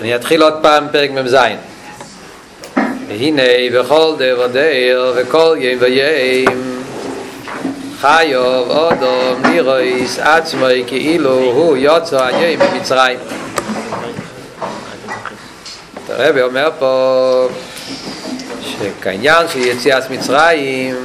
[0.00, 1.36] אני אתחיל עוד פעם פרק מ"ז.
[3.08, 3.42] והנה
[3.74, 6.82] בכל דבר דבר וכל ים וים
[8.00, 13.18] חיוב אודום נירויס עצמוי כאילו הוא יוצא היום ממצרים.
[16.08, 17.48] הרבי אומר פה
[18.62, 20.96] שכעניין של יציאת מצרים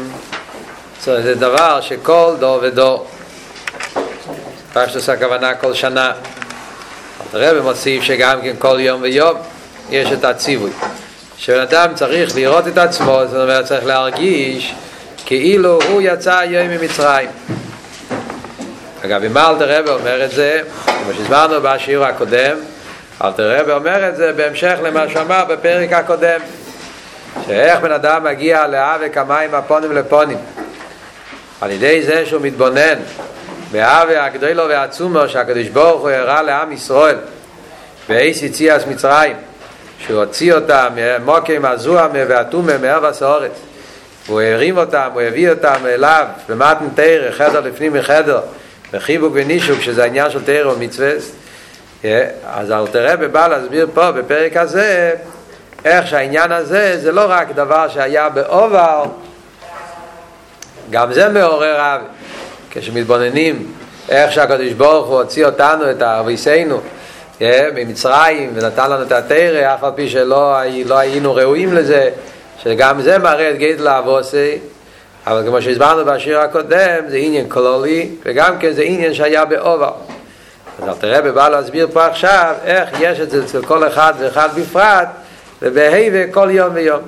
[1.03, 3.07] זה דבר שכל דור ודור
[4.73, 6.11] פשטוס הכוונה כל שנה
[7.33, 9.37] הרב מוסיף שגם כן כל יום ויום
[9.89, 10.71] יש את הציווי.
[11.37, 14.73] שבן אדם צריך לראות את עצמו, זאת אומרת צריך להרגיש
[15.25, 17.29] כאילו הוא יצא היום ממצרים.
[19.05, 22.57] אגב, אם אלתר רב אומר את זה, כמו שהסברנו בשיעור הקודם,
[23.23, 26.39] אלתר רב אומר את זה בהמשך למה שאמר בפרק הקודם,
[27.45, 30.37] שאיך בן אדם מגיע לאבק המים הפונים לפונים,
[31.61, 32.99] על ידי זה שהוא מתבונן
[33.71, 37.17] באהבה הגדולו והעצומו שהקדוש ברוך הוא הראה לעם ישראל.
[38.09, 39.35] באיס יציאס מצרים
[39.99, 40.87] שהוא הוציא אותם
[41.25, 43.51] מוקים הזוהם והתומה מארבס האורץ
[44.27, 48.39] הוא הרים אותם, הוא הביא אותם אליו במתן תרא, חדר לפנים מחדר
[48.93, 51.11] וחיבוק ונישוק שזה העניין של תרא ומצווה.
[52.45, 55.13] אז אל תראה בא להסביר פה בפרק הזה
[55.85, 59.03] איך שהעניין הזה זה לא רק דבר שהיה באובר
[60.89, 62.05] גם זה מעורר אהבה
[62.71, 63.73] כשמתבוננים
[64.09, 66.81] איך שהקדוש ברוך הוא הוציא אותנו, את אביסינו,
[67.75, 72.09] ממצרים ונתן לנו את התרא, אף על פי שלא לא היינו ראויים לזה,
[72.63, 74.57] שגם זה מראה את גדל האבוסי,
[75.27, 79.91] אבל כמו שהסברנו בשיר הקודם, זה עניין כלולי, וגם כן זה עניין שהיה באובר.
[80.81, 84.49] אז אל תראה בבא להסביר פה עכשיו איך יש את זה אצל כל אחד ואחד
[84.55, 85.07] בפרט,
[85.61, 87.01] ובהווה כל יום ויום.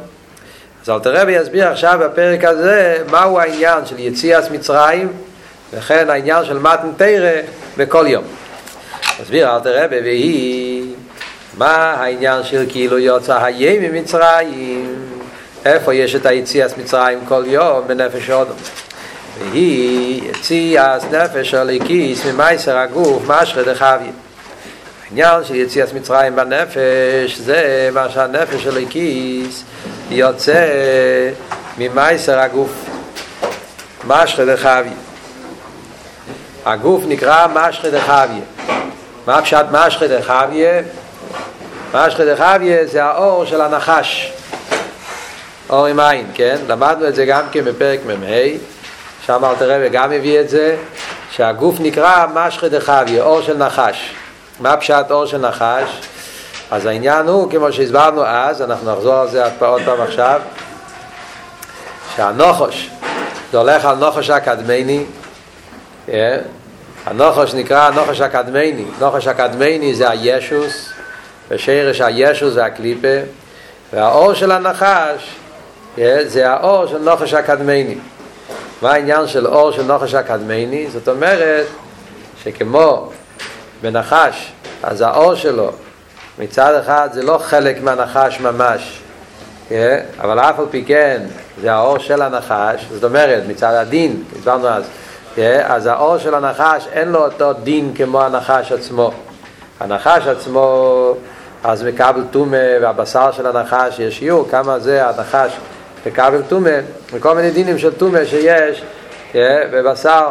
[0.84, 5.14] אז אל תראה ויסביר עכשיו בפרק הזה מהו העניין של יציאת מצרים
[5.74, 7.32] וכן העניין של מתן תרא
[7.78, 8.24] בכל יום.
[9.22, 10.94] מסביר אל תראה והיא
[11.58, 15.06] מה העניין של כאילו יוצא היי ממצרים?
[15.66, 18.58] איפה יש את היציאת מצרים כל יום בנפש אודום?
[19.40, 24.12] והיא יציאת נפש הליקיס ממייסר הגוף משרה דחביה.
[25.10, 29.64] העניין של יציאת מצרים בנפש זה מה שהנפש הליקיס
[30.10, 30.68] יוצא
[31.78, 32.72] ממייסר הגוף
[34.08, 34.94] משרה דחביה
[36.66, 38.42] הגוף נקרא משחי דחביה
[39.28, 40.82] מה פשט משחי דחביה?
[41.94, 44.32] משחי דחביה זה האור של הנחש
[45.70, 46.58] אור עם עין, כן?
[46.68, 48.14] למדנו את זה גם כן בפרק מ"ה
[49.26, 50.76] שם אל תראה וגם הביא את זה
[51.32, 54.14] שהגוף נקרא משחי דחביה, אור של נחש
[54.60, 56.02] מה פשט אור של נחש?
[56.72, 60.42] אז העניין הוא, כמו שהסברנו אז, אנחנו נחזור על זה עוד פעם עכשיו
[62.16, 62.90] שהנוחש,
[63.52, 65.06] זה הולך על נוחש הקדמני
[67.06, 70.90] הנוחש נקרא הנוחש הקדמני נוחש הקדמני זה הישוס
[71.50, 73.18] ושרש הישוס זה הקליפה
[73.94, 75.36] והאור של הנחש
[76.24, 77.96] זה האור של נוחש הקדמני
[78.84, 80.88] מה העניין של אור של נוחש הקדמני?
[80.90, 81.66] זאת אומרת
[82.44, 83.12] שכמו
[83.82, 84.52] בנחש
[84.84, 85.72] אז האור שלו
[86.40, 89.00] מצד אחד זה לא חלק מהנחש ממש
[90.22, 91.22] אבל אף על פי כן
[91.62, 94.84] זה האור של הנחש זאת אומרת מצד הדין, הסברנו אז
[95.64, 99.12] אז האור של הנחש אין לו אותו דין כמו הנחש עצמו.
[99.80, 101.14] הנחש עצמו
[101.64, 105.52] אז מקבל טומא והבשר של הנחש יש שיעור כמה זה הנחש
[106.06, 106.80] מקבל טומא?
[107.14, 108.84] וכל מיני דינים של טומא שיש
[109.72, 110.28] בבשר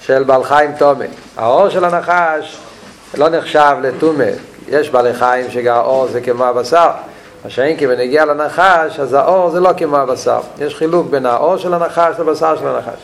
[0.00, 1.04] של בעל חיים טמא.
[1.36, 2.58] העור של הנחש
[3.18, 4.30] לא נחשב לטמא.
[4.68, 6.90] יש בעלי חיים שהעור זה כמו הבשר.
[7.44, 10.40] מה שאין כן בנוגע לנחש אז העור זה לא כמו הבשר.
[10.58, 13.00] יש חילוק בין העור של הנחש לבשר של הנחש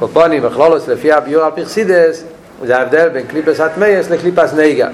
[0.00, 2.24] על כל פנים בכללות לפי הביאור על פי חסידות
[2.64, 4.88] זה ההבדל בין קליפות הטמאות לקליפת נוגה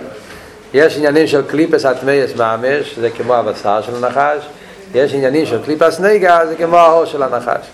[0.75, 4.47] יש עניינים של קליפות הטמאות ממש זה כמו הבשר של הנחש.
[4.95, 7.67] יש עניינים של קליפת נוגה זה כמו העור של הנחש.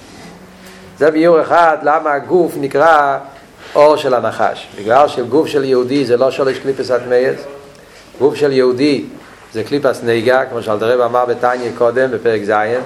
[0.98, 3.18] זה ביאור אחד למה הגוף נקרא
[3.74, 4.68] עור של הנחש?
[4.78, 7.40] בגלל שגוף של יהודי זה לא שלוש קליפות הטמאות
[8.18, 9.04] גוף של יהודי
[9.52, 12.80] זה קליפת נוגה כמו שאלתרב אמר בתניא קודם בפרק זין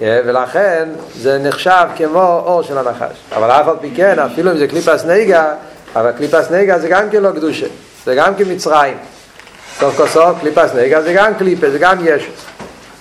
[0.00, 3.16] ולכן זה נחשב כמו עור של הנחש.
[3.36, 5.52] אבל אף על פי כן אפילו אם זה קליפת נוגה
[5.96, 7.66] אבל קליפת נוגה זה גם כן לא קדושה
[8.04, 8.96] זה גם כן מצרים.
[9.78, 12.44] סוף כל סוף קליפת נוגה זה גם קליפה זה גם ישות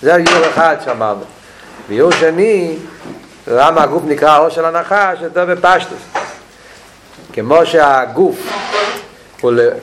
[0.01, 1.23] זה איור אחד שאמרנו.
[1.89, 2.75] ואיור שני
[3.47, 5.17] למה הגוף נקרא אור של הנחש?
[5.21, 5.99] יותר בפשטוס.
[7.33, 8.35] כמו שהגוף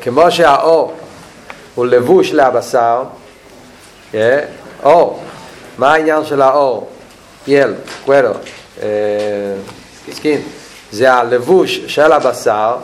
[0.01, 0.95] כמו שהאור
[1.75, 3.03] הוא לבוש לבשר
[4.83, 5.23] אור.
[5.79, 6.89] מה העניין של האור?
[7.45, 8.35] פיאל, קווירו,
[10.13, 10.41] סקין,
[10.93, 12.75] זה הלבוש של הבשר,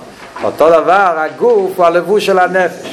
[0.43, 2.89] אותו דבר הגוף הוא הלבוש של הנפש.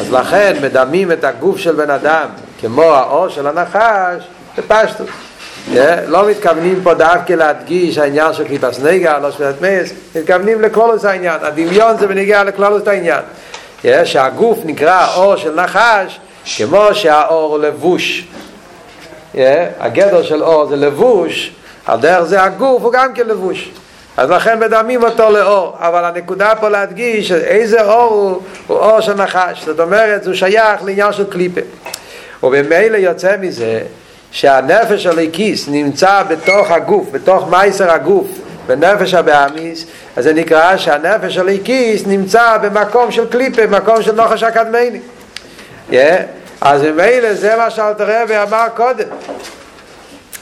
[0.00, 2.28] אז לכן מדמים את הגוף של בן אדם
[2.60, 4.24] כמו האור של הנחש
[4.58, 5.08] בפשטוס.
[6.06, 11.38] לא מתכוונים פה דווקא להדגיש העניין של קליפס נגע, לא שפלת מייס, מתכוונים לכלולוס העניין.
[11.42, 13.20] הדמיון זה בנגיע לכלולוס העניין.
[14.04, 16.20] שהגוף נקרא אור של נחש
[16.56, 18.26] כמו שהאור לבוש.
[19.80, 21.52] הגדר של אור זה לבוש,
[21.86, 23.70] על דרך זה הגוף הוא גם כן לבוש.
[24.16, 29.14] אז לכן מדמים אותו לאור, אבל הנקודה פה להדגיש איזה אור הוא, הוא אור של
[29.14, 31.60] נחש, זאת אומרת הוא שייך לעניין של קליפה.
[32.42, 33.80] ובמילא יוצא מזה
[34.30, 38.26] שהנפש הליקיס נמצא בתוך הגוף, בתוך מייסר הגוף,
[38.66, 39.86] בנפש הבאמיס,
[40.16, 45.00] אז זה נקרא שהנפש הליקיס נמצא במקום של קליפה, במקום של נוחש הקדמני.
[45.90, 45.94] Yeah.
[46.60, 49.08] אז ממילא זה מה שאלתר רבי אמר קודם.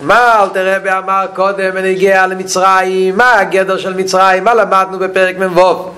[0.00, 3.16] מה אלתר רבי אמר קודם בנגיע למצרים?
[3.16, 4.44] מה הגדר של מצרים?
[4.44, 5.90] מה למדנו בפרק מ"ו?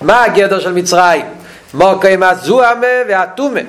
[0.00, 1.24] מה הגדר של מצרים?
[1.74, 3.60] מוקי הזוהמה והטומה.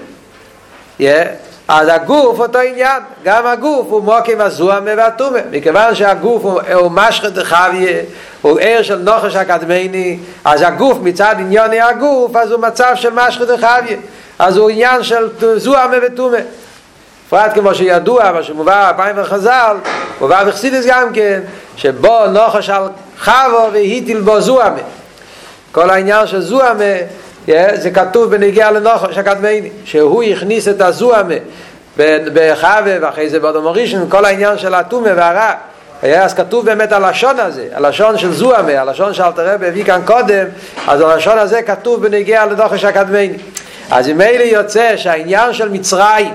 [1.67, 7.37] אז הגוף אותו עניין, גם הגוף הוא מוקים הזוהמה והטומה, מכיוון שהגוף הוא, הוא משחת
[7.37, 8.01] חביה,
[8.41, 13.47] הוא ער של נוחש הקדמני, אז הגוף מצד עניוני הגוף, אז הוא מצב של משחת
[13.47, 13.97] חביה,
[14.41, 16.37] אז הוא עניין של זוהמה וטומה.
[17.27, 19.75] בפרט כמו שידוע, מה שמובא פעמים וחז"ל,
[20.21, 21.39] מובא בחסידס גם כן,
[21.75, 22.83] שבו נוחש על
[23.17, 24.79] חבו והיטיל בו זוהמה.
[25.71, 26.93] כל העניין של זוהמה
[27.73, 31.35] זה כתוב בנגיע לנוחש הקדמני, שהוא הכניס את הזוהמה
[32.33, 35.53] בחווה ואחרי זה באדום הראשון, כל העניין של הטומא והרע.
[36.03, 40.45] אז כתוב באמת הלשון הזה, הלשון של זוהמה, הלשון שאלתר רבי הביא כאן קודם,
[40.87, 43.37] אז הלשון הזה כתוב בנגיע לנוחש הקדמני.
[43.91, 46.33] אז אלה יוצא שהעניין של מצרים,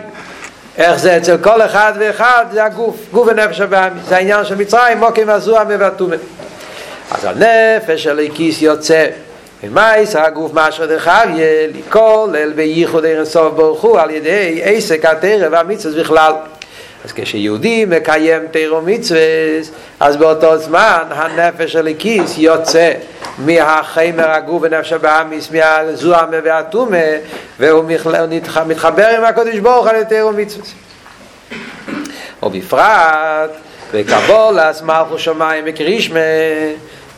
[0.78, 4.98] איך זה אצל כל אחד ואחד, זה הגוף, גוף ונפש הבאמי, זה העניין של מצרים,
[4.98, 6.16] מוקים והזוהמה והטומא.
[7.10, 9.06] אז הנפש של הכיס יוצא
[9.64, 15.48] ומייס הגוף משהו דחביה לכל אל בייחוד ערן סוף ברוך הוא על ידי עסק התרא
[15.50, 16.32] והמצווס בכלל
[17.04, 19.70] אז כשיהודי מקיים תרא מצווס
[20.00, 22.92] אז באותו זמן הנפש של הכיס יוצא
[23.38, 26.96] מהחמר הגוף ונפש הבאמיס מהזוהמה והטומה
[27.60, 27.84] והוא
[28.66, 30.74] מתחבר עם הקודש ברוך על ידי תרא מצווס
[32.42, 33.50] ובפרט
[33.92, 36.20] וקבולס מלכו שמיים וקרישמה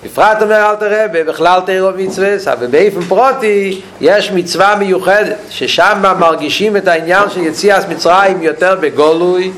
[0.04, 6.76] בפרט אומר אל תראה, בכלל תירו מצווה, אבל באיפן פרוטי יש מצווה מיוחדת, ששם מרגישים
[6.76, 9.52] את העניין של יציאת מצרים יותר בגולוי,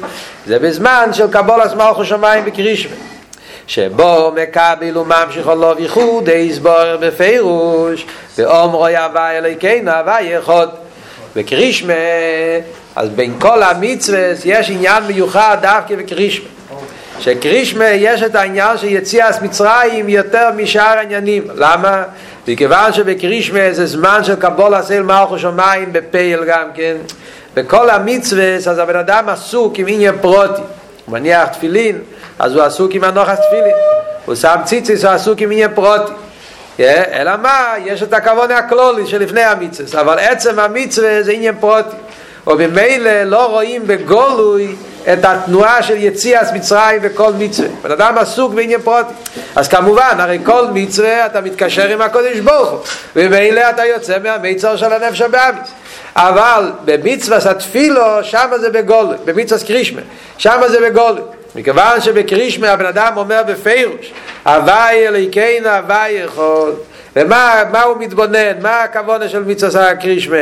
[0.47, 3.10] זה בזמן של קבול מלכו שמיים בקרישמה.
[3.67, 8.07] שבו מקבל וממשיך עליו ייחוד יסבור בפירוש
[8.39, 10.69] ואומרו יהווה אלוקינו הווה יחוד
[11.37, 11.95] בקרישמה
[12.97, 16.49] אז בין כל המצווה יש עניין מיוחד דווקא בקרישמה
[17.21, 21.43] שקרישמה יש את העניין של יציאת מצרים יותר משאר העניינים.
[21.55, 22.03] למה?
[22.49, 26.97] מכיוון שבקרישמה זה זמן של קבול עשה מלכו שמיים בפייל גם כן.
[27.55, 30.63] בכל המצווה אז הבן אדם עסוק עם עניין פרוטי.
[31.07, 31.99] הוא מניח תפילין,
[32.41, 33.75] אז הוא עסוק עם הנוחס תפילין.
[34.27, 36.13] הוא שם ציציס, הוא עסוק עם עניין פרוטי.
[36.81, 37.75] אלא מה?
[37.85, 41.97] יש את הכבוד הכלולי שלפני המצווה, אבל עצם המצווה זה עניין פרוטי.
[42.47, 44.75] ובמילא לא רואים בגולוי
[45.13, 47.69] את התנועה של יציאת מצרים וכל מצווה.
[47.83, 49.13] בן אדם עסוק בעניין פרוטי.
[49.57, 52.79] אז כמובן, הרי כל מצווה אתה מתקשר עם הקודש ברוך הוא,
[53.17, 55.69] ומילא אתה יוצא מהמיצר של הנפש הבאמיס.
[56.17, 60.01] אבל במצווה התפילו, שם זה בגולוי, במצווה קרישמה,
[60.39, 61.23] שם זה בגולוי.
[61.55, 64.13] מכיוון שבקרישמה הבן אדם אומר בפירוש,
[64.47, 66.75] הווי אליקנו הווי יכול
[67.17, 68.61] ומה הוא מתבונן?
[68.63, 70.37] מה הכוונה של מצווה הקרישמה?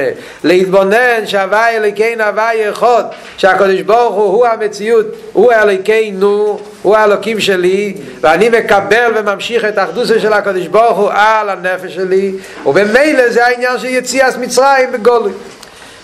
[0.44, 3.04] להתבונן שהווי אלוקינו הווי אחד
[3.36, 10.20] שהקדוש ברוך הוא הוא המציאות הוא אלוקינו הוא האלוקים שלי ואני מקבל וממשיך את האחדוסה
[10.20, 12.32] של הקדוש ברוך הוא על הנפש שלי
[12.66, 15.32] ובמילא זה העניין של יציאת מצרים בגולוי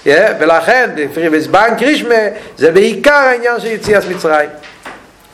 [0.04, 0.08] yeah,
[0.40, 0.90] ולכן
[1.32, 2.14] בזמן קרישמה
[2.56, 4.48] זה בעיקר העניין של יציאת מצרים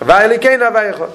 [0.09, 1.07] אלוקינו הווי אחד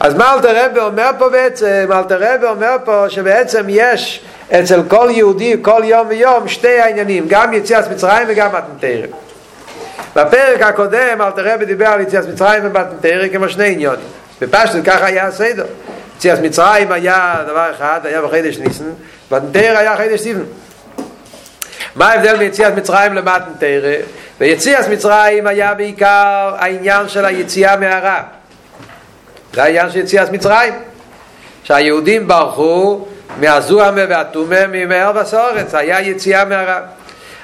[0.00, 1.88] אז מה אלתר רבי אומר פה בעצם?
[1.92, 7.52] אלתר רבי אומר פה שבעצם יש אצל כל יהודי כל יום ויום שתי העניינים, גם
[7.52, 9.10] יציאת מצרים וגם מתנתרם.
[10.16, 14.06] בפרק הקודם אלתר רבי דיבר על יציאת מצרים ומתנתרם כמו שני עניונים.
[14.40, 15.66] בפשטות ככה היה הסדר.
[16.16, 18.84] יציאת מצרים היה דבר אחד, היה בחידש ניסן,
[19.30, 20.44] מתנתרם היה חידש סיבן.
[21.96, 24.00] מה ההבדל מיציאת מצרים למתנתרם?
[24.40, 28.20] ביציאת מצרים היה בעיקר העניין של היציאה מהרע.
[29.52, 30.74] זה העניין של יציאת מצרים
[31.64, 33.04] שהיהודים ברחו
[33.40, 36.82] מהזוהמה והטומא ממהר בסורץ היה יציאה מהרב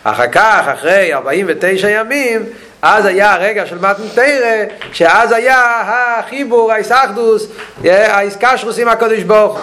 [0.05, 2.45] אחר כך אחרי 49 ימים
[2.83, 5.83] אז היה הרגע של מתן תרא שאז היה
[6.19, 7.47] החיבור, האיסאחדוס
[7.85, 9.61] האיסקשרוס עם הקודש ברוך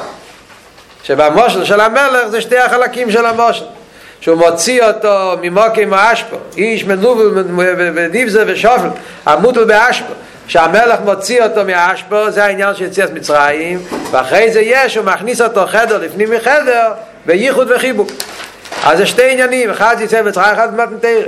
[1.03, 3.65] שבמושל של המלך זה שתי החלקים של המושל
[4.21, 7.45] שהוא מוציא אותו ממוקים האשפו, איש מנובל
[7.95, 8.89] ודיבזה ושופל,
[9.25, 10.13] המוטל באשפו.
[10.47, 13.79] כשהמלך מוציא אותו מהאשפו, זה העניין של יציאת מצרים,
[14.11, 16.91] ואחרי זה יש, הוא מכניס אותו חדר לפנים מחדר,
[17.25, 18.09] בייחוד וחיבוק.
[18.83, 21.23] אז זה שתי עניינים, אחד יצא מצרים, אחד במתנתר.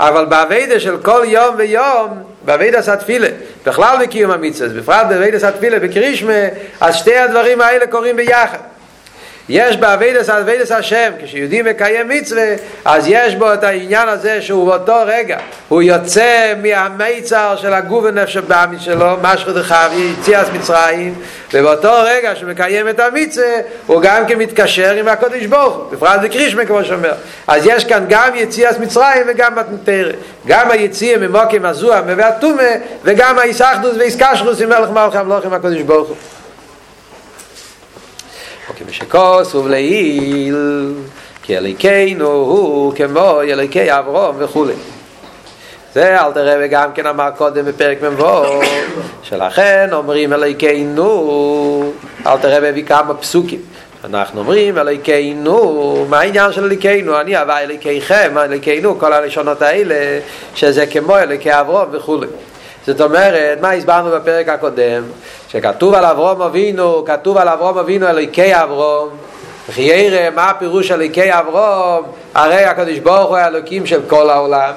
[0.00, 3.28] אבל באביידה של כל יום ויום, באביידה סתפילה,
[3.66, 6.32] בכלל בקיום המצווה, בפרט באביידה סתפילה, בקרישמה,
[6.80, 8.58] אז שתי הדברים האלה קורים ביחד.
[9.52, 12.54] יש בעבודת עבודת השם, כשיהודי מקיים מצווה,
[12.84, 15.38] אז יש בו את העניין הזה שהוא באותו רגע,
[15.68, 21.14] הוא יוצא מהמיצר של הגוף ונפש הבהמית שלו, משכא דחויא, יציאת מצרים,
[21.54, 23.46] ובאותו רגע שהוא מקיים את המצווה,
[23.86, 27.12] הוא גם כן מתקשר עם הקדוש ברוך הוא, בפרט בקריאת שמע כמו שאומר.
[27.46, 30.14] אז יש כאן גם יציאת מצרים וגם מתן תורה.
[30.46, 32.62] גם היציאה ממקום הזוהמה והטומאה,
[33.04, 36.16] וגם התאחדות והתקשרות עם מלך מלכי המלכים הקדוש ברוך הוא.
[38.78, 40.94] כמשכוס ובלעיל
[41.42, 44.72] כי אליקנו הוא כמו אליקי אברום וכולי.
[45.94, 48.62] זה אל תראה וגם כן אמר קודם בפרק מבוא
[49.22, 51.92] שלכן אומרים אליקנו
[52.26, 53.60] אל תראה והביא כמה פסוקים.
[54.04, 60.20] אנחנו אומרים אליקנו מה העניין של אליקנו אני אבא אליקיכם אליקנו כל הלשונות האלה
[60.54, 62.26] שזה כמו אליקי אברום וכולי
[62.92, 65.02] זאת אומרת, מה הסברנו בפרק הקודם?
[65.48, 69.08] שכתוב על אברום אבינו, כתוב על אברום אבינו אליקי אברום
[69.68, 72.02] וכי ירא, מה הפירוש אליקי אברום?
[72.34, 74.72] הרי הקדוש ברוך הוא האלוקים של כל העולם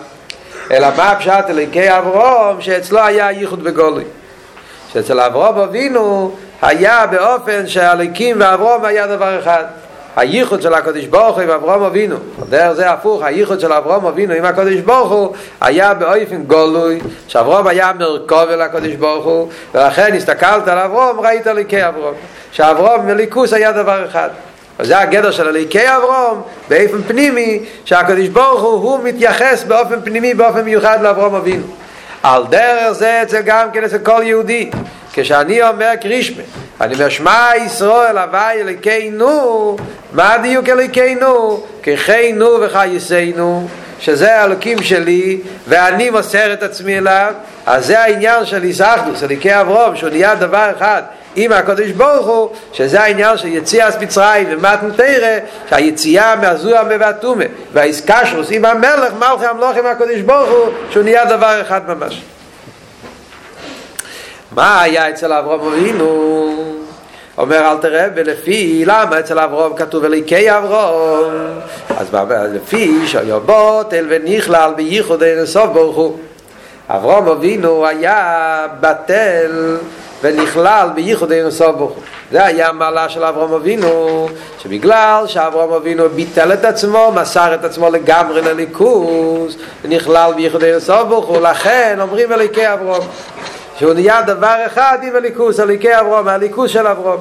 [0.72, 2.62] אלא מה הפשט אליקי אברום?
[2.62, 4.06] שאצלו היה ייחוד בגולי
[4.94, 9.64] שאצל אברום אבינו היה באופן שהאלוקים ואברום היה דבר אחד
[10.16, 12.16] הייחוד של הקדוש ברוך הוא עם אברהם אבינו.
[12.50, 17.68] דרך זה הפוך, הייחוד של אברהם אבינו עם הקדוש ברוך הוא היה באופן גולוי שאברהם
[17.68, 22.14] היה מרכוב אל הקדוש ברוך הוא ולכן הסתכלת על אברהם ראית ליקי אברהם.
[22.52, 24.30] שאברהם מליכוס היה דבר אחד.
[24.80, 26.38] וזה הגדר של הליקי אברהם
[26.70, 31.64] באופן פנימי שהקדוש ברוך הוא הוא מתייחס באופן פנימי באופן מיוחד לאברהם אבינו.
[32.24, 34.72] על דרך זה אצל גם כן אצל כל יהודי
[35.14, 36.44] כשאני אומר קרישמה
[36.82, 39.78] אני אומר שמע ישראל הווי אלוקינו
[40.14, 43.68] מה הדיוק אלוקינו כחיינו וחייסנו
[44.00, 47.34] שזה האלוקים שלי ואני מוסר את עצמי אליו.
[47.66, 51.02] אז זה העניין של איסחדוס, אליקי אברום שהוא נהיה דבר אחד
[51.36, 55.38] עם הקדוש ברוך הוא שזה העניין של יציאת מצרים ומתן תרא
[55.70, 61.62] שהיציאה מהזוהה והתומה והאיסקשרוס עם המלך מלכי המלוך עם הקדוש ברוך הוא שהוא נהיה דבר
[61.62, 62.22] אחד ממש
[64.56, 66.56] מה היה אצל אברהם אבינו?
[67.38, 71.60] אומר אל תראה, ולפי למה אצל אברהם כתוב אליקי אברהם
[71.98, 72.08] אז
[72.54, 76.18] לפי שהיה בוטל ונכלל בייחוד אין סוף ברוך הוא.
[76.90, 79.78] אברהם אבינו היה בטל
[80.22, 82.04] ונכלל בייחוד אין סוף ברוך הוא.
[82.32, 84.28] זה היה המעלה של אברהם אבינו
[84.60, 91.08] שבגלל שאברהם אבינו ביטל את עצמו מסר את עצמו לגמרי לליכוז ונכלל בייחוד אין סוף
[91.08, 91.42] ברוך הוא.
[91.42, 93.02] לכן אומרים אליקי אברהם
[93.78, 97.18] שהוא נהיה דבר אחד עם הליכוס, הליקי אברום, הליכוס של אברום.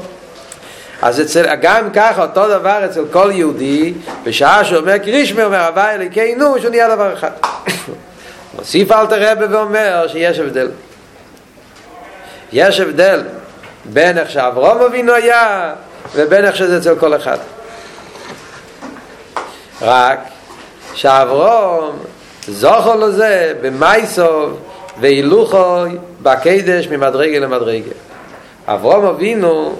[1.02, 3.94] אז אצל, גם ככה אותו דבר אצל כל יהודי,
[4.24, 7.30] בשעה שהוא אומר קרישמי, אומר הווי אלוקינו, שהוא נהיה דבר אחד.
[8.58, 10.68] מוסיף אל תרבה ואומר שיש הבדל.
[12.52, 13.22] יש הבדל
[13.84, 15.74] בין איך שאברום אבינו היה
[16.14, 17.38] ובין איך שזה אצל כל אחד.
[19.82, 20.18] רק
[20.94, 21.98] שאברום
[22.48, 24.58] זוכר לזה במייסוב
[25.00, 25.84] והילוכו
[26.22, 27.90] בקדש ממדרגה למדרגה.
[28.66, 29.76] אברום אבינו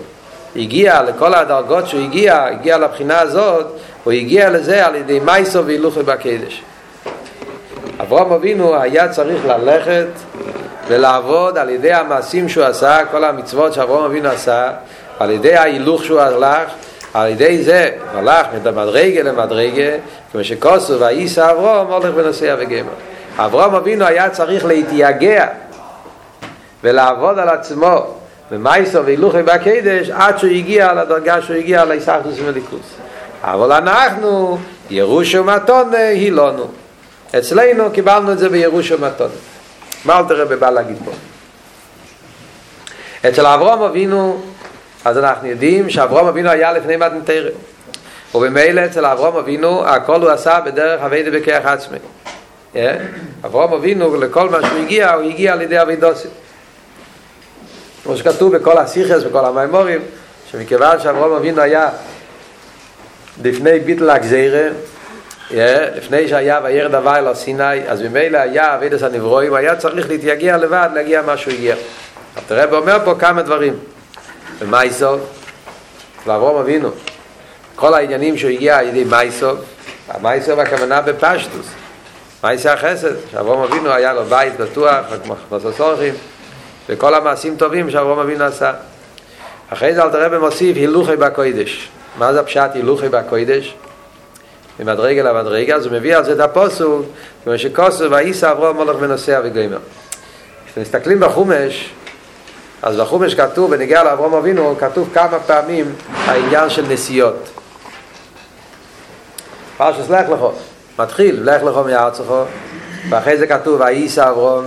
[0.57, 3.67] הגיע לכל הדרגות שהוא הגיע, הגיע לבחינה הזאת,
[4.05, 6.63] הוא הגיע לזה על ידי מייסו והילוכו בקדש.
[8.01, 10.07] אברום אבינו היה צריך ללכת
[10.89, 14.71] ולעבוד על ידי המעשים שהוא עשה, כל המצוות שאברום אבינו עשה,
[15.19, 16.69] על ידי ההילוך שהוא הלך,
[17.15, 19.91] על ידי זה הלך מדרגה למדרגה,
[20.33, 22.93] כמו שכוסו ואיסא אברום הולך ונוסע וגמר.
[23.37, 25.47] אברהם אבינו היה צריך להתייגע
[26.85, 28.23] ולעבוד על עצמו.
[28.53, 32.95] במייסו והילוכי בקדש עד שהוא הגיע לדרגה שהוא הגיע לאיסחדוס ומליקוס
[33.43, 34.59] אבל אנחנו
[34.91, 36.69] ירוש ומתון היא לנו
[37.39, 39.31] אצלנו קיבלנו את זה בירוש ומתון
[40.05, 41.11] מה אל תראה בבא להגיד פה?
[43.29, 44.43] אצל אברהם אבינו
[45.05, 47.51] אז אנחנו יודעים שאברהם אבינו היה לפני מתנתרא
[48.35, 51.99] ובמילא אצל אברהם אבינו הכל הוא עשה בדרך אבידה בכיח עצמי.
[53.45, 56.29] אברהם אבינו לכל מה שהוא הגיע, הוא הגיע על ידי אבידוסי.
[58.05, 60.01] כמו שכתוב בכל הסיכס וכל המימורים,
[60.51, 61.89] שמכיוון שאברהם אבינו היה
[63.45, 64.69] לפני ביטל הגזירה,
[65.97, 70.89] לפני שהיה וירד הוואי לו סיני, אז ממילא היה אבידס הנברואים, היה צריך להתייגע לבד
[70.95, 71.75] להגיע מה שהוא הגיע.
[72.49, 73.75] הוא אומר פה כמה דברים.
[74.59, 75.21] ומייסוב,
[76.27, 76.91] ואברהם אבינו,
[77.77, 79.59] כל העניינים שהוא הגיע על ידי מייסוב,
[80.09, 81.67] המייסר בכוונה בפשטוס.
[82.45, 85.05] מייסר החסד, שאברום אבינו היה לו בית בטוח,
[85.51, 86.15] בסוסורים,
[86.89, 88.73] וכל המעשים טובים שאברום אבינו עשה.
[89.73, 91.89] אחרי זה אלתר רבי מוסיף הילוכי בקוידש.
[92.19, 93.75] מה זה הפשט הילוכי בקוידש?
[94.81, 97.07] ממדרגה למדרגה, אז הוא מביא על זה את הפוסוק,
[97.45, 99.79] כמו שכוסו ואיסא אברום מולך ונוסע וגמר.
[100.67, 101.91] כשמסתכלים בחומש,
[102.83, 107.49] אז בחומש כתוב, בנגיע לאברום אבינו, כתוב כמה פעמים העניין של נסיעות.
[109.77, 110.53] פרשס לך לכו,
[110.99, 112.43] מתחיל, לך לכו מארצכו,
[113.09, 114.65] ואחרי זה כתוב, ואיסא אברום,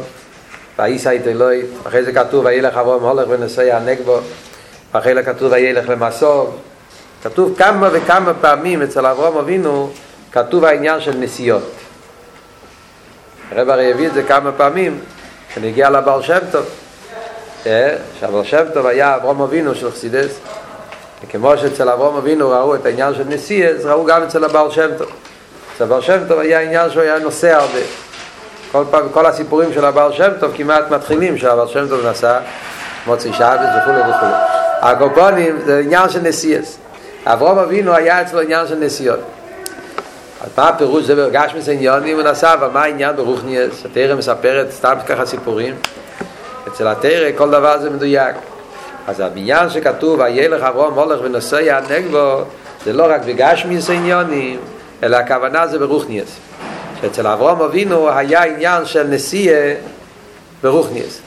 [0.79, 4.19] ואיסא את אלוהי, אחרי זה כתוב, וילך אברום הולך ונוסע הנגבו,
[4.93, 6.57] ואחרי זה כתוב, וילך למסור.
[7.23, 9.89] כתוב כמה וכמה פעמים אצל אברום אבינו,
[10.31, 11.71] כתוב העניין של נסיעות.
[13.51, 14.99] הרב הרי הביא את זה כמה פעמים,
[15.49, 16.65] כשנגיע לבעל שם טוב.
[18.19, 20.39] שהבר שם טוב היה אברום אבינו של חסידס
[21.23, 25.07] וכמו שאצל אברום אבינו ראו את העניין של נסיעס ראו גם אצל הבעל שם טוב
[25.75, 27.79] אצל הבעל שם טוב היה עניין שהוא היה נוסע הרבה
[28.75, 32.39] כל, פעם, כל הסיפורים של הבעל שם טוב כמעט מתחילים שהבעל שם טוב נסע
[33.07, 34.25] מוצאי שבת וכו' וכו'
[34.81, 36.77] הקופונים זה עניין של נסיעס
[37.25, 39.19] אברום אבינו היה אצלו עניין של נסיעות.
[40.41, 44.95] אז מה הפירוש זה ברגש מסעניונים הוא נסע אבל מה העניין ברוכניאס התרם מספרת סתם
[45.07, 45.75] ככה סיפורים.
[46.67, 48.35] אצל התרא כל דבר זה מדויק.
[49.07, 52.41] אז הבניין שכתוב הילך אברום הולך ונוסע הנגבו
[52.85, 54.59] זה לא רק בגשמיס עניונים
[55.03, 56.39] אלא הכוונה זה ברוכניאס
[57.01, 59.53] שאצל אברום אבינו היה עניין של נסיע
[60.63, 61.21] ברוכניאס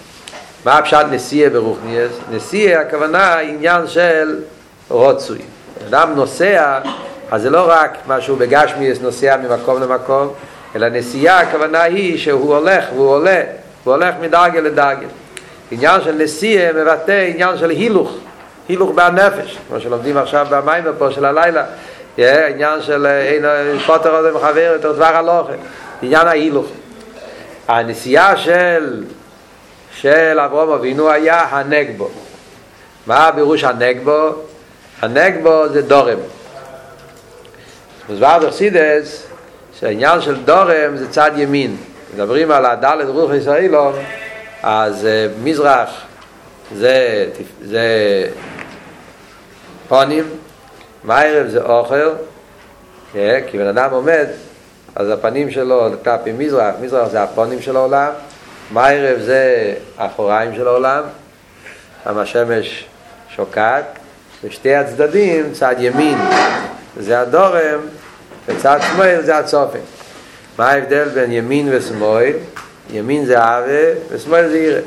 [0.65, 2.13] מה הפשט נסיע ברוכניאס?
[2.31, 4.41] נסיע הכוונה עניין של
[4.89, 5.39] רוצוי
[5.89, 6.79] אדם נוסע
[7.31, 10.33] אז זה לא רק משהו בגשמיס נוסע ממקום למקום
[10.77, 13.43] אלא נסיעה הכוונה היא שהוא הולך והוא עולה
[13.85, 15.07] הוא הולך מדרגה לדרגה.
[15.71, 18.17] עניין של נסיעה מבטא עניין של הילוך,
[18.69, 21.65] הילוך בנפש, כמו שלומדים עכשיו במים פה של הלילה,
[22.19, 23.45] עניין של אין
[23.87, 25.53] פוטר הזה מחבר יותר דבר הלוכה,
[26.03, 26.67] עניין ההילוך.
[27.69, 29.05] הנסיעה של
[29.93, 32.11] של אברום אבינו היה הנגבו.
[33.07, 34.31] מה הבירוש הנגבו?
[35.03, 36.19] הנגבו זה דורם.
[38.09, 39.27] מוסבר בחסידס
[39.81, 41.77] שהעניין של דורם זה צד ימין.
[42.15, 43.93] מדברים על הדלת רוח ישראלום
[44.63, 45.91] אז uh, מזרח
[46.75, 47.27] זה,
[47.65, 47.87] זה
[49.89, 50.25] פונים,
[51.05, 52.11] מיירב זה אוכל,
[53.15, 53.17] yeah,
[53.51, 54.27] כי בן אדם עומד,
[54.97, 58.11] אז הפנים שלו כלפי מזרח, מזרח זה הפונים של העולם,
[58.73, 61.03] מיירב זה האחוריים של העולם,
[62.05, 62.87] שם השמש
[63.37, 63.85] שוקעת,
[64.45, 66.19] ושתי הצדדים, צד ימין
[67.01, 67.81] זה הדורם,
[68.49, 69.79] וצד שמאל זה הצופן.
[70.59, 72.33] מה ההבדל בין ימין ושמאל?
[72.91, 74.81] ימין זה אהבה ושמאל זה ירא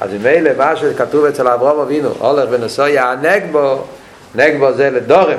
[0.00, 3.84] אז ממילא מה שכתוב אצל אברהם אבינו הולך ונוסע הנגבו
[4.34, 5.38] נגבו זה לדורם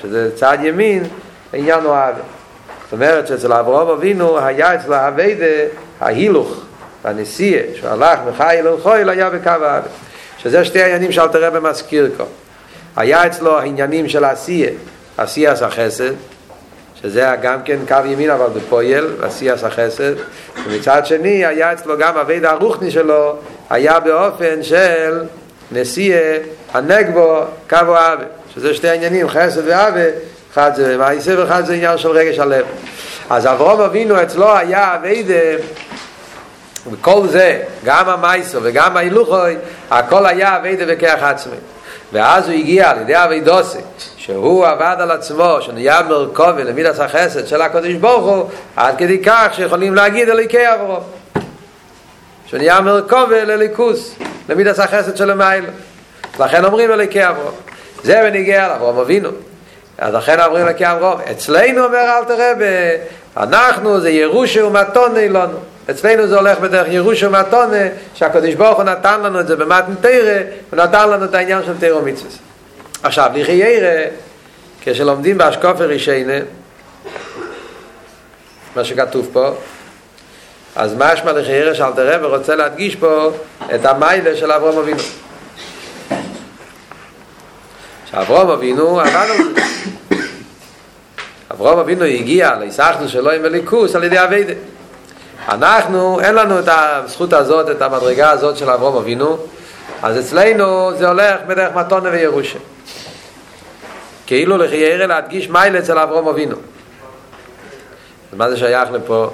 [0.00, 1.04] שזה צד ימין
[1.52, 2.20] העניין הוא אהבה
[2.84, 5.46] זאת אומרת שאצל אברהם אבינו היה אצל האביידה
[6.00, 6.60] ההילוך
[7.04, 9.88] והנסיעה שהוא הלך מחייל ולחויל היה בקו האהבה
[10.38, 12.26] שזה שתי העניינים שאל תראה במזכיר כאן.
[12.96, 14.70] היה אצלו העניינים של העשייה
[15.16, 16.12] עשייה זה חסד
[17.02, 20.12] שזה גם כן קו ימין אבל בפועל, עשייה החסד.
[20.66, 23.36] ומצד שני היה אצלו גם אבד הרוחני שלו
[23.70, 25.22] היה באופן של
[25.72, 26.16] נשיא
[26.74, 30.00] הנגבו קו אוהבה שזה שתי עניינים חסד ואהבה
[30.52, 32.66] אחד זה מעשה ואחד זה עניין של רגש הלב
[33.30, 35.24] אז אברום אבינו אצלו היה אבד
[36.92, 39.56] וכל זה גם המייסו וגם ההילוכוי
[39.90, 41.56] הכל היה אבד בכך עצמי
[42.12, 43.78] ואז הוא הגיע על ידי אבידוסי
[44.28, 48.44] שהוא עבד על עצמו, שנהיה מרכובי למידס החסד של הקודש ברוך הוא,
[48.76, 50.96] עד כדי כך שיכולים להגיד אליקי עברו.
[52.50, 54.14] שנהיה מרכובי לליכוס,
[54.48, 55.64] למידס החסד של המייל.
[56.40, 57.50] לכן אומרים אליקי עברו.
[58.02, 59.30] זה בניגיע לאברום אבינו.
[59.98, 61.12] אז לכן אומרים אליקי עברו.
[61.30, 62.52] אצלנו אומר אל תראה,
[63.36, 65.58] אנחנו זה ירושה ומתונה לנו.
[65.90, 69.92] אצלנו זה הולך בדרך ירושה ומתונה, שהקודש ברוך הוא נתן לנו את זה במתן
[70.70, 72.30] הוא נתן לנו את העניין של תרא ומצווה.
[73.02, 74.04] עכשיו, לכי ירא,
[74.80, 76.38] כשלומדים באשקופר רישיינה,
[78.76, 79.50] מה שכתוב פה,
[80.78, 83.30] אז משמע לכי ירא שאל תראה ורוצה להדגיש פה
[83.74, 85.02] את המיילה של אברום אבינו.
[88.10, 89.30] שאברום אבינו עבד על.
[91.52, 94.52] אברום אבינו הגיע להיסחנו שלו עם הליכוס על ידי אביידה.
[95.48, 99.38] אנחנו, אין לנו את הזכות הזאת, את המדרגה הזאת של אברום אבינו,
[100.02, 102.58] אז אצלנו זה הולך בדרך מתונה וירושה.
[104.26, 106.56] כאילו לחיירה להדגיש מייל אצל אברום אבינו.
[108.32, 109.30] מה זה שייך לפה?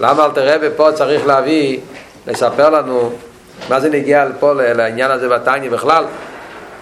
[0.00, 1.78] למה אל תראה ופה צריך להביא,
[2.26, 3.12] לספר לנו
[3.68, 6.04] מה זה נגיע לפה לעניין הזה בתניא בכלל?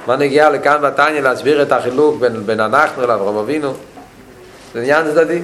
[0.07, 3.75] מה נגיע לכאן בתניא להסביר את החילוק בין, בין אנחנו לאברום אבינו?
[4.75, 5.41] זה עניין צדדי.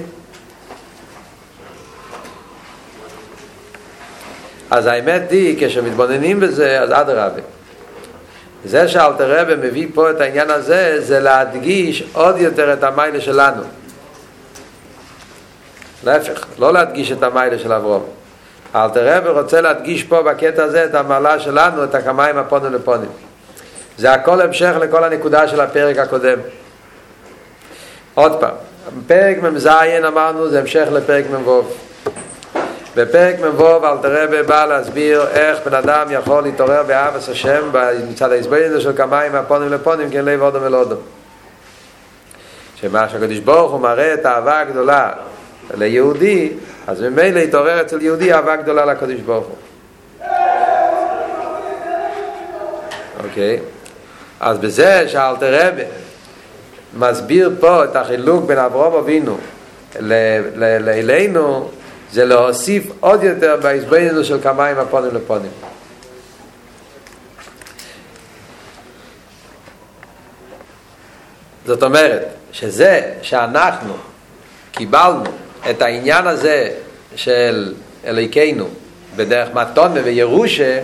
[4.71, 7.41] אז האמת היא, כשמתבוננים בזה, אז אדרבה.
[8.65, 13.61] זה שאלתר רבי מביא פה את העניין הזה, זה להדגיש עוד יותר את המיילה שלנו.
[16.05, 18.03] להפך, לא להדגיש את המיילה של אברום.
[18.75, 23.09] אלתר רבי רוצה להדגיש פה בקטע הזה את המעלה שלנו, את הקמיים הפונים לפונים.
[23.97, 26.37] זה הכל המשך לכל הנקודה של הפרק הקודם.
[28.13, 28.53] עוד פעם,
[29.07, 29.67] פרק מ"ז
[30.07, 31.61] אמרנו זה המשך לפרק מ"ו.
[32.95, 37.69] בפרק מ"ו אלתר רבי בא להסביר איך בן אדם יכול להתעורר באהבת השם
[38.09, 40.97] מצד ההסברים של כמיים הפונים לפונים כן לב אודם אל אודם.
[42.75, 45.11] שמה שהקדוש ברוך הוא מראה את האהבה הגדולה
[45.73, 46.53] ליהודי,
[46.87, 49.55] אז ממילא התעורר אצל יהודי אהבה גדולה לקדוש ברוך הוא.
[53.23, 53.59] אוקיי?
[54.39, 55.83] אז בזה שאלתר רבי
[56.93, 59.37] מסביר פה את החילוק בין אברהם אבינו
[60.87, 61.69] אלינו,
[62.11, 65.51] זה להוסיף עוד יותר בהסברנו של כמיים הפונים לפונים.
[71.65, 73.93] זאת אומרת, שזה שאנחנו
[74.71, 76.69] קיבלנו את העניין הזה
[77.15, 77.73] של
[78.07, 78.67] אליקנו
[79.15, 80.79] בדרך מתונה וירושה,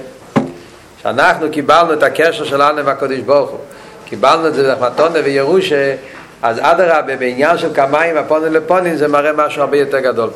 [1.01, 3.59] שאנחנו קיבלנו את הקשר שלנו עם הקדוש ברוך הוא,
[4.05, 5.95] קיבלנו את זה בדרך מתונה וירושה,
[6.41, 10.29] אז אדרבה בעניין של כמיים הפונים לפונים זה מראה משהו הרבה יותר גדול.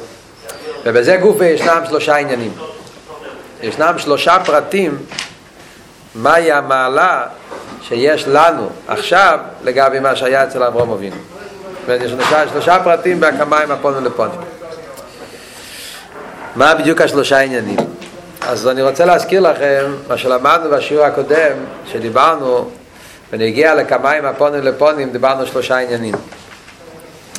[0.86, 2.53] ובזה גופה ישנם שלושה עניינים.
[3.63, 4.97] ישנם שלושה פרטים
[6.15, 7.23] מהי המעלה
[7.81, 11.15] שיש לנו עכשיו לגבי מה שהיה אצל אברום אבינו.
[11.93, 14.39] יש שלושה, שלושה פרטים בהקמיים הפונים לפונים.
[16.56, 17.78] מה בדיוק השלושה עניינים?
[18.41, 21.54] אז אני רוצה להזכיר לכם מה שלמדנו בשיעור הקודם,
[21.91, 22.69] שדיברנו
[23.32, 26.15] ונגיע לקמיים הפונים לפונים, דיברנו שלושה עניינים.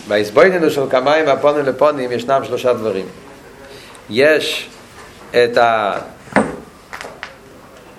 [0.08, 3.06] בהסבויננו של קמיים הפונים לפונים ישנם שלושה דברים.
[4.10, 4.68] יש
[5.30, 5.58] את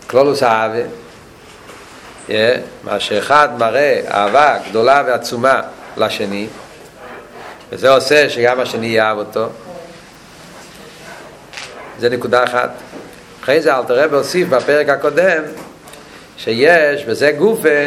[0.05, 0.79] הכלולוס האהבה,
[2.83, 5.61] מה שאחד מראה אהבה גדולה ועצומה
[5.99, 6.47] לשני,
[7.71, 9.49] וזה עושה שגם השני יאהב אותו.
[11.99, 12.69] זה נקודה אחת.
[13.43, 15.43] אחרי זה אלתר רבי הוסיף בפרק הקודם
[16.37, 17.85] שיש, וזה גופה,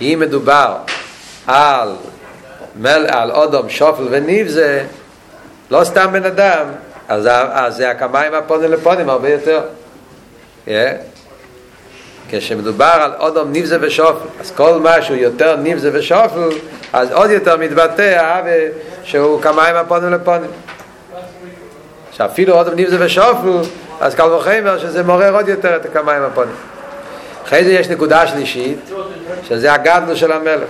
[0.00, 0.76] אם מדובר
[1.46, 1.92] על,
[2.76, 4.84] מל, על אודום שופל וניבזה,
[5.70, 6.66] לא סתם בן אדם,
[7.08, 9.60] אז, אז זה הקמיים הפונים לפונים הרבה יותר.
[10.66, 10.70] Yeah.
[12.30, 16.48] כשמדובר על אודום ניבזה ושופל, אז כל משהו יותר ניבזה ושופל,
[16.92, 18.58] אז עוד יותר מתבטא האווה
[19.04, 20.50] שהוא כמיים הפונים לפונים.
[22.12, 23.58] שאפילו אודום ניבזה ושופל,
[24.00, 26.54] אז קל וחמר שזה מעורר עוד יותר את הכמיים הפונים.
[27.46, 28.90] אחרי זה יש נקודה שלישית,
[29.48, 30.68] שזה הגדלו של המלך.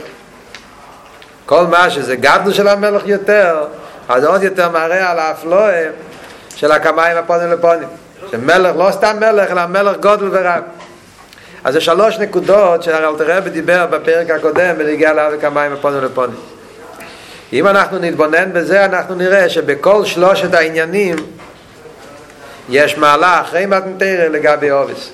[1.46, 3.64] כל מה שזה גדלו של המלך יותר,
[4.08, 5.87] אז עוד יותר מראה על האפלואה
[6.54, 7.88] של הקמיים הפונים לפונים.
[8.30, 10.62] שמלך, לא סתם מלך, אלא מלך גודל ורב.
[11.64, 16.37] אז זה שלוש נקודות שאלתר רבי דיבר בפרק הקודם בנגיע לאבי כמיים הפונים לפונים.
[17.53, 21.16] אם אנחנו נתבונן בזה, אנחנו נראה שבכל שלושת העניינים
[22.68, 25.11] יש מעלה אחרי מתנתרא לגבי אובס.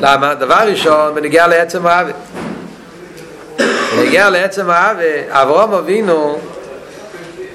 [0.00, 0.34] למה?
[0.34, 2.12] דבר ראשון, בנגיע לעצם האבי.
[3.96, 6.38] בנגיע לעצם האבי, אברום אבינו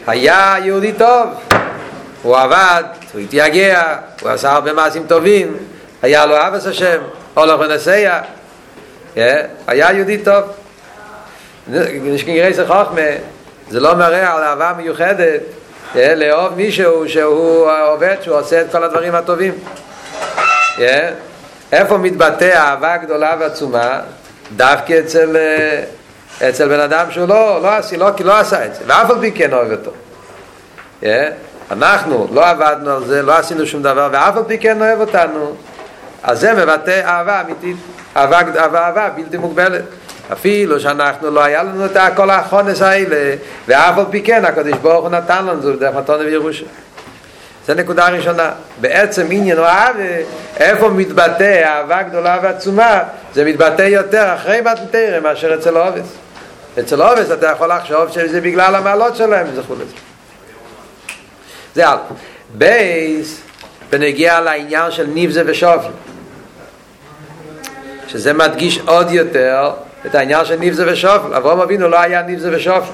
[0.08, 1.28] היה יהודי טוב.
[2.26, 2.84] הוא עבד,
[3.14, 3.84] הוא התייגע,
[4.22, 5.58] הוא עשה הרבה מעשים טובים,
[6.02, 7.02] היה לו אבס השם,
[7.34, 8.20] הולך ונסע,
[9.16, 10.44] היה יהודי טוב.
[12.02, 13.02] נשכנגרי זה חוכמה,
[13.70, 15.42] זה לא מראה על אהבה מיוחדת,
[15.96, 19.54] לאהוב מישהו שהוא עובד, שהוא עושה את כל הדברים הטובים.
[21.72, 24.00] איפה מתבטא אהבה גדולה ועצומה?
[24.56, 25.38] דווקא אצל,
[26.50, 29.54] אצל בן אדם שהוא לא, לא, לא, לא עשה את זה, ואף על פי כן
[29.54, 29.92] אוהב אותו.
[31.72, 35.56] אנחנו לא עבדנו על זה, לא עשינו שום דבר, ואף על פי כן אוהב אותנו,
[36.24, 37.78] אז זה מבטא אהבה אמיתית,
[38.18, 39.84] אהבה, אהבה, אהבה בלתי מוגבלת.
[40.34, 43.36] אפילו שאנחנו לא היה לנו את כל החונס האלה,
[43.68, 46.66] ואף על פי כן הקדוש ברוך הוא נתן לנו זה דרך מתון וירושה.
[47.66, 48.52] זה נקודה ראשונה.
[48.82, 49.96] בעצם עניין אהבה,
[50.58, 53.00] איפה מתבטא אהבה גדולה ועצומה,
[53.34, 56.08] זה מתבטא יותר אחרי מתן תורה מאשר אצל אבות.
[56.80, 60.15] אצל אבות אתה יכול לחשוב שזה בגלל המעלות שלהם, זכו לזה.
[61.76, 61.98] זה אלף.
[62.54, 63.42] בית,
[63.90, 65.90] בנוגע לעניין של נבזה ושפל.
[68.08, 69.72] שזה מדגיש עוד יותר
[70.06, 71.34] את העניין של נבזה ושפל.
[71.34, 72.92] אברהם אבינו לא היה נבזה ושפל.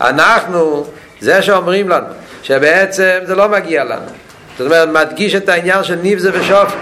[0.00, 0.86] אנחנו,
[1.20, 2.06] זה שאומרים לנו,
[2.42, 4.06] שבעצם זה לא מגיע לנו.
[4.58, 6.76] זאת אומרת, מדגיש את העניין של ניבזה ושופל.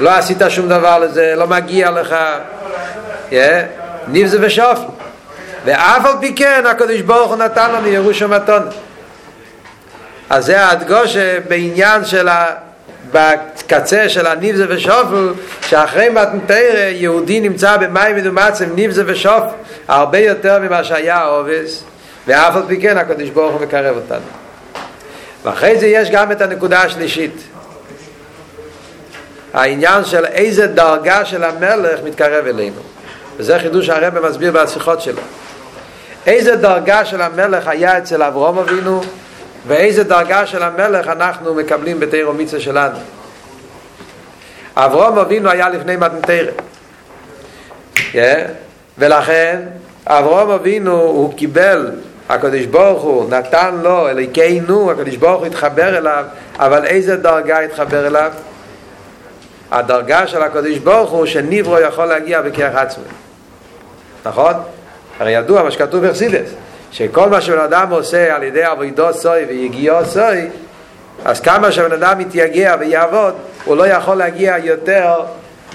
[0.00, 2.16] לא עשית שום דבר לזה, לא מגיע לך.
[4.08, 5.01] ניבזה ושופל
[5.64, 8.62] ואף על פי כן הקדוש ברוך הוא נתן לנו ירוש המתון.
[10.30, 12.46] אז זה ההדגושה בעניין של ה...
[13.12, 19.46] בקצה של הניבזה ושופל שאחרי מתנתרא יהודי נמצא במים מדומצם ניבזה ושופל
[19.88, 21.84] הרבה יותר ממה שהיה העובס
[22.26, 24.26] ואף על פי כן הקדוש ברוך הוא מקרב אותנו.
[25.44, 27.42] ואחרי זה יש גם את הנקודה השלישית.
[29.54, 32.80] העניין של איזה דרגה של המלך מתקרב אלינו.
[33.36, 35.22] וזה חידוש הרב מסביר בשיחות שלו
[36.26, 39.00] איזה דרגה של המלך היה אצל אברום אבינו
[39.66, 42.98] ואיזה דרגה של המלך אנחנו מקבלים בתירו מיצה שלנו
[44.76, 46.50] אברום אבינו היה לפני מתנתרא
[47.94, 48.16] yeah.
[48.98, 49.60] ולכן
[50.06, 51.90] אברום אבינו הוא קיבל
[52.28, 56.24] הקדוש ברוך הוא נתן לו אליקנו הקדוש ברוך הוא התחבר אליו
[56.58, 58.32] אבל איזה דרגה התחבר אליו
[59.70, 63.04] הדרגה של הקדוש ברוך הוא שניברו יכול להגיע בכרך עצמי
[64.26, 64.54] נכון?
[65.20, 66.48] הרי ידוע מה שכתוב בחסידס
[66.92, 70.48] שכל מה שבן אדם עושה על ידי עבודו סוי ויגיעו סוי
[71.24, 75.20] אז כמה שבן אדם יתייגע ויעבוד הוא לא יכול להגיע יותר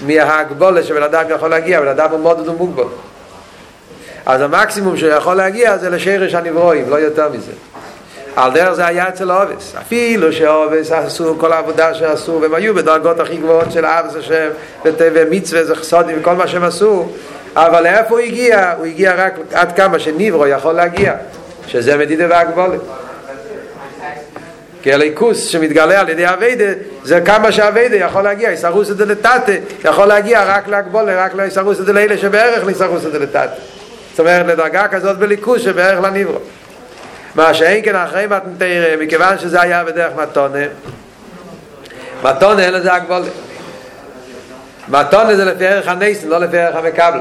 [0.06, 2.84] מההגבולת שבן אדם יכול להגיע בן אדם הוא מאוד ומוגבל
[4.26, 7.52] אז המקסימום שהוא יכול להגיע זה לשרש הנברואים, לא יותר מזה.
[8.36, 9.74] על דרך זה היה אצל אובס.
[9.80, 14.48] אפילו שאובס עשו כל העבודה שעשו, והם היו בדרגות הכי גבוהות של אבס השם,
[14.84, 17.08] ומצווה, וחסודים, וכל מה שהם עשו,
[17.56, 18.72] אבל לאיפה הוא הגיע?
[18.78, 21.14] הוא הגיע רק עד כמה שניברו יכול להגיע,
[21.66, 22.80] שזה מדידה והגבולת.
[24.82, 26.64] כי הליכוס שמתגלה על ידי אביידה
[27.04, 29.52] זה כמה שאביידה יכול להגיע, איסרוס את זה לטאטה
[29.84, 33.54] יכול להגיע רק להגבולה, רק לאיסרוס את זה לאלה שבערך לאיסרוס את זה לטאטה
[34.18, 36.38] זאת אומרת לדרגה כזאת בליכוס שבערך לניברו
[37.34, 40.64] מה שאין כן אחרי מתנתרא מכיוון שזה היה בדרך מתונה
[42.24, 43.26] מתונה אין לזה הגבולה
[44.90, 47.20] מתונה זה לפי ערך הנסן לא לפי ערך המקבל.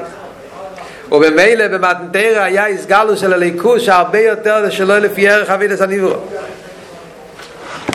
[1.12, 6.16] ובמילא במתנתרא היה הסגלו של הליכוס שהרבה יותר שלא לפי ערך אבידס הניברו.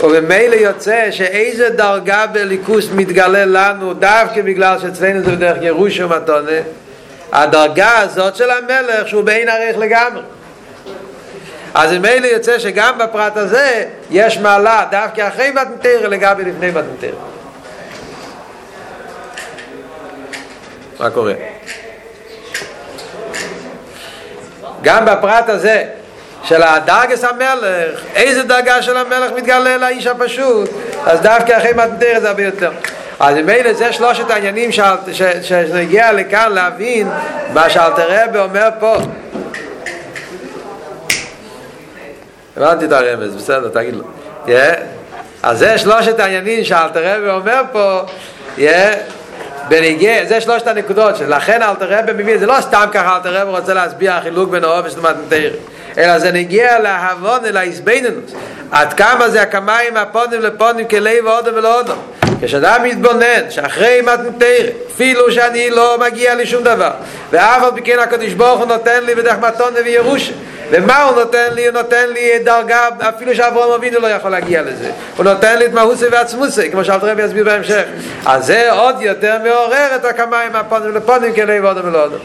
[0.03, 6.61] ובמילא יוצא שאיזה דרגה בליכוס מתגלה לנו דווקא בגלל שאצלנו זה בדרך ירוש ומתונה
[7.33, 10.23] הדרגה הזאת של המלך שהוא בין ערך לגמרי.
[11.75, 17.15] אז ממילא יוצא שגם בפרט הזה יש מעלה דווקא אחרי מתנתר לגבי לפני מתנתר
[21.03, 21.33] מה קורה?
[24.83, 25.85] גם בפרט הזה
[26.45, 30.71] של הדרגס המלך, איזה דרגה של המלך מתגלה לאיש הפשוט,
[31.07, 32.71] אז דווקא אחרי מתנתר זה הרבה יותר.
[33.21, 34.71] אז ממילא זה שלושת העניינים
[35.43, 37.09] שנגיע לכאן להבין
[37.53, 38.97] מה שאלתר רבי אומר פה.
[42.57, 44.05] הבנתי את הרמז, בסדר, תגיד לו.
[45.43, 48.01] אז זה שלושת העניינים שאלתר רבי אומר פה,
[49.68, 53.75] בניגי, זה שלושת הנקודות, לכן אלתר רבי מביא, זה לא סתם ככה אלתר רבי רוצה
[53.75, 55.51] להסביר החילוק בין האופן של מתנתר,
[55.98, 58.33] אלא זה נגיע להבון, אל ההסביננות.
[58.70, 61.96] עד כמה זה הקמיים הפונים לפונים כלי ואודם ולאודם.
[62.42, 66.90] כשאדם מתבונן שאחרי מתנתר, אפילו שאני לא מגיע לשום דבר,
[67.31, 70.33] ואף על פי כן הקדוש ברוך הוא נותן לי בדרך מתון וירושה,
[70.73, 71.67] ומה הוא נותן לי?
[71.67, 74.91] הוא נותן לי דרגה, אפילו שאברהם אבינו לא יכול להגיע לזה.
[75.17, 77.85] הוא נותן לי את מהוסי ועצמוסי, כמו שאלת רבי יסביר בהמשך.
[78.27, 82.19] אז זה עוד יותר מעורר את הקמיים הפונים לפונים כלי ואודם ולאודם.